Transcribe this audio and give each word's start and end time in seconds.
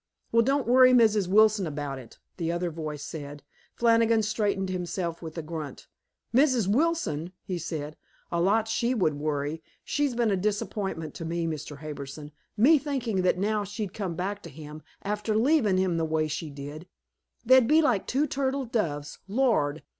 "Well, 0.31 0.41
don't 0.41 0.65
worry 0.67 0.93
Mrs. 0.93 1.27
Wilson 1.27 1.67
about 1.67 1.99
it," 1.99 2.17
the 2.37 2.51
other 2.51 2.71
voice 2.71 3.03
said. 3.03 3.43
Flannigan 3.75 4.23
straightened 4.23 4.69
himself 4.69 5.21
with 5.21 5.37
a 5.37 5.43
grunt. 5.43 5.85
"Mrs. 6.33 6.67
Wilson!" 6.67 7.33
he 7.43 7.59
said. 7.59 7.97
"A 8.31 8.41
lot 8.41 8.67
she 8.67 8.95
would 8.95 9.13
worry. 9.19 9.61
She's 9.83 10.15
been 10.15 10.31
a 10.31 10.35
disappointment 10.35 11.13
to 11.13 11.23
me, 11.23 11.45
Mr. 11.45 11.77
Harbison, 11.81 12.31
me 12.57 12.79
thinking 12.79 13.21
that 13.21 13.37
now 13.37 13.63
she'd 13.63 13.93
come 13.93 14.15
back 14.15 14.41
to 14.41 14.49
him, 14.49 14.81
after 15.03 15.35
leavin' 15.35 15.77
him 15.77 15.97
the 15.97 16.03
way 16.05 16.27
she 16.27 16.49
did, 16.49 16.87
they'd 17.45 17.67
be 17.67 17.79
like 17.79 18.07
two 18.07 18.25
turtle 18.25 18.65
doves. 18.65 19.19
Lord! 19.27 19.83